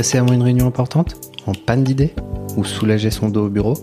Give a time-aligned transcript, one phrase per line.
[0.00, 2.14] Stressé avant une réunion importante En panne d'idées
[2.56, 3.74] Ou soulager son dos au bureau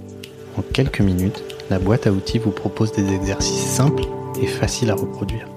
[0.58, 4.02] En quelques minutes, la boîte à outils vous propose des exercices simples
[4.42, 5.48] et faciles à reproduire.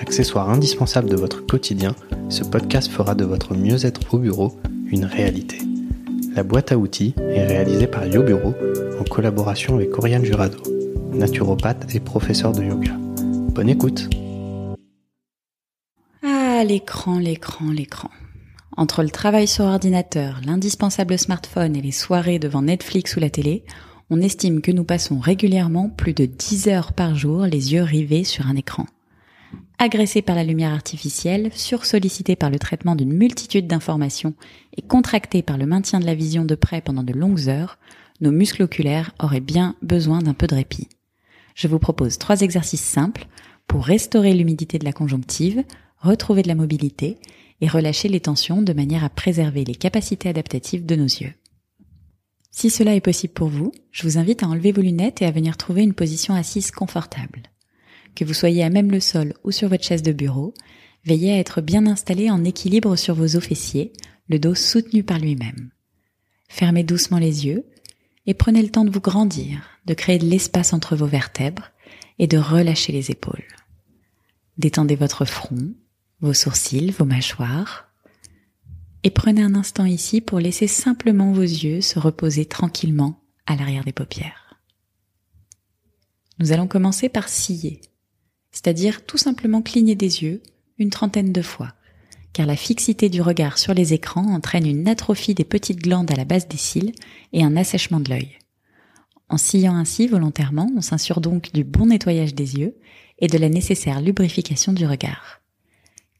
[0.00, 1.94] Accessoire indispensable de votre quotidien,
[2.30, 4.56] ce podcast fera de votre mieux-être au bureau
[4.86, 5.58] une réalité.
[6.34, 8.54] La boîte à outils est réalisée par YoBureau
[8.98, 10.62] en collaboration avec Oriane Jurado,
[11.12, 12.92] naturopathe et professeur de yoga.
[13.50, 14.08] Bonne écoute
[16.22, 18.08] Ah, l'écran, l'écran, l'écran.
[18.76, 23.64] Entre le travail sur ordinateur, l'indispensable smartphone et les soirées devant Netflix ou la télé,
[24.10, 28.24] on estime que nous passons régulièrement plus de 10 heures par jour les yeux rivés
[28.24, 28.86] sur un écran.
[29.78, 34.34] Agressés par la lumière artificielle, sursollicités par le traitement d'une multitude d'informations
[34.76, 37.78] et contractés par le maintien de la vision de près pendant de longues heures,
[38.20, 40.88] nos muscles oculaires auraient bien besoin d'un peu de répit.
[41.54, 43.26] Je vous propose trois exercices simples
[43.68, 45.62] pour restaurer l'humidité de la conjonctive,
[45.98, 47.18] retrouver de la mobilité
[47.60, 51.34] et relâcher les tensions de manière à préserver les capacités adaptatives de nos yeux.
[52.50, 55.30] Si cela est possible pour vous, je vous invite à enlever vos lunettes et à
[55.30, 57.42] venir trouver une position assise confortable.
[58.14, 60.54] Que vous soyez à même le sol ou sur votre chaise de bureau,
[61.04, 63.92] veillez à être bien installé en équilibre sur vos os fessiers,
[64.28, 65.70] le dos soutenu par lui-même.
[66.48, 67.64] Fermez doucement les yeux
[68.26, 71.72] et prenez le temps de vous grandir, de créer de l'espace entre vos vertèbres
[72.20, 73.44] et de relâcher les épaules.
[74.58, 75.74] Détendez votre front,
[76.24, 77.88] vos sourcils, vos mâchoires,
[79.02, 83.84] et prenez un instant ici pour laisser simplement vos yeux se reposer tranquillement à l'arrière
[83.84, 84.58] des paupières.
[86.38, 87.80] Nous allons commencer par scier
[88.54, 90.40] c'est-à-dire tout simplement cligner des yeux
[90.78, 91.74] une trentaine de fois,
[92.32, 96.14] car la fixité du regard sur les écrans entraîne une atrophie des petites glandes à
[96.14, 96.92] la base des cils
[97.32, 98.38] et un assèchement de l'œil.
[99.28, 102.76] En sillant ainsi volontairement, on s'assure donc du bon nettoyage des yeux
[103.18, 105.40] et de la nécessaire lubrification du regard.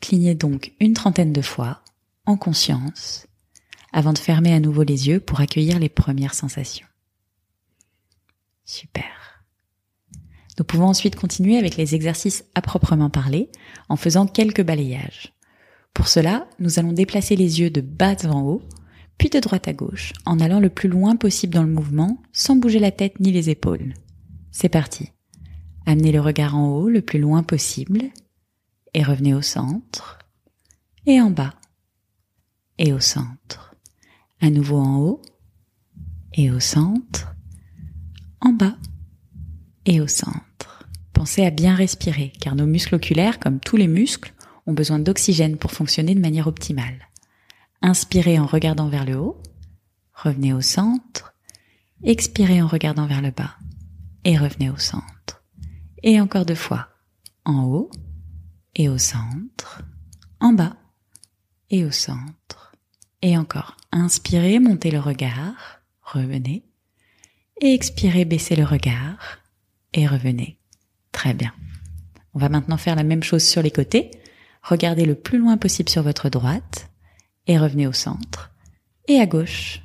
[0.04, 1.80] Clignez donc une trentaine de fois,
[2.26, 3.26] en conscience,
[3.90, 6.86] avant de fermer à nouveau les yeux pour accueillir les premières sensations.
[8.66, 9.46] Super.
[10.58, 13.48] Nous pouvons ensuite continuer avec les exercices à proprement parler
[13.88, 15.32] en faisant quelques balayages.
[15.94, 18.62] Pour cela, nous allons déplacer les yeux de bas en haut,
[19.16, 22.56] puis de droite à gauche, en allant le plus loin possible dans le mouvement, sans
[22.56, 23.94] bouger la tête ni les épaules.
[24.50, 25.12] C'est parti.
[25.86, 28.10] Amenez le regard en haut le plus loin possible,
[28.94, 30.18] et revenez au centre,
[31.06, 31.54] et en bas,
[32.78, 33.74] et au centre.
[34.40, 35.22] À nouveau en haut,
[36.32, 37.34] et au centre,
[38.40, 38.76] en bas,
[39.84, 40.88] et au centre.
[41.12, 44.32] Pensez à bien respirer, car nos muscles oculaires, comme tous les muscles,
[44.66, 47.08] ont besoin d'oxygène pour fonctionner de manière optimale.
[47.82, 49.42] Inspirez en regardant vers le haut,
[50.14, 51.34] revenez au centre,
[52.02, 53.56] expirez en regardant vers le bas,
[54.24, 55.44] et revenez au centre.
[56.02, 56.88] Et encore deux fois,
[57.44, 57.90] en haut,
[58.76, 59.82] et au centre,
[60.40, 60.76] en bas,
[61.70, 62.72] et au centre.
[63.22, 66.64] Et encore, inspirez, montez le regard, revenez,
[67.60, 69.38] et expirez, baissez le regard,
[69.92, 70.58] et revenez.
[71.12, 71.52] Très bien.
[72.34, 74.10] On va maintenant faire la même chose sur les côtés.
[74.62, 76.90] Regardez le plus loin possible sur votre droite
[77.46, 78.50] et revenez au centre.
[79.06, 79.82] Et à gauche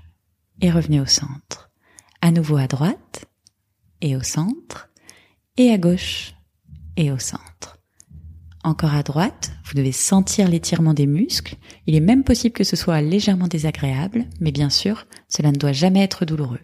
[0.62, 1.70] et revenez au centre.
[2.22, 3.26] À nouveau à droite
[4.02, 4.90] et au centre
[5.58, 6.34] et à gauche
[6.96, 7.79] et au centre.
[8.70, 11.56] Encore à droite, vous devez sentir l'étirement des muscles.
[11.88, 15.72] Il est même possible que ce soit légèrement désagréable, mais bien sûr, cela ne doit
[15.72, 16.60] jamais être douloureux.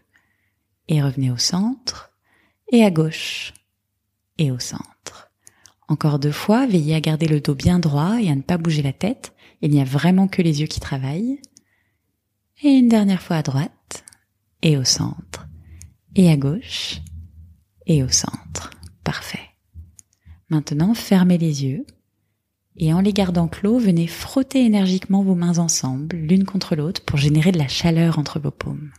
[0.87, 2.11] Et revenez au centre
[2.71, 3.55] et à gauche
[4.37, 5.31] et au centre.
[5.87, 8.83] Encore deux fois, veillez à garder le dos bien droit et à ne pas bouger
[8.83, 9.33] la tête.
[9.63, 11.41] Il n'y a vraiment que les yeux qui travaillent.
[12.61, 14.05] Et une dernière fois à droite
[14.61, 15.47] et au centre
[16.13, 17.01] et à gauche
[17.87, 18.69] et au centre.
[19.03, 19.49] Parfait.
[20.49, 21.83] Maintenant, fermez les yeux
[22.77, 27.17] et en les gardant clos, venez frotter énergiquement vos mains ensemble, l'une contre l'autre, pour
[27.17, 28.91] générer de la chaleur entre vos paumes.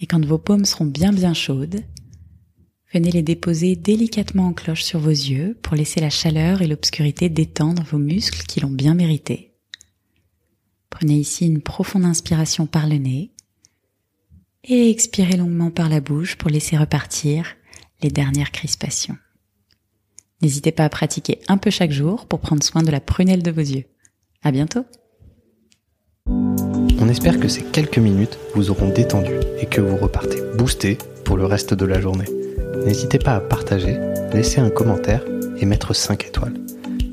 [0.00, 1.84] Et quand vos paumes seront bien bien chaudes,
[2.92, 7.28] venez les déposer délicatement en cloche sur vos yeux pour laisser la chaleur et l'obscurité
[7.28, 9.54] détendre vos muscles qui l'ont bien mérité.
[10.88, 13.30] Prenez ici une profonde inspiration par le nez
[14.64, 17.56] et expirez longuement par la bouche pour laisser repartir
[18.02, 19.16] les dernières crispations.
[20.42, 23.50] N'hésitez pas à pratiquer un peu chaque jour pour prendre soin de la prunelle de
[23.50, 23.84] vos yeux.
[24.42, 24.84] À bientôt!
[26.26, 31.36] On espère que ces quelques minutes vous auront détendu et que vous repartez boosté pour
[31.36, 32.26] le reste de la journée.
[32.84, 33.98] N'hésitez pas à partager,
[34.32, 35.24] laisser un commentaire
[35.58, 36.54] et mettre 5 étoiles.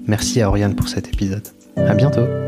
[0.06, 1.48] Merci à Oriane pour cet épisode.
[1.76, 2.47] À bientôt!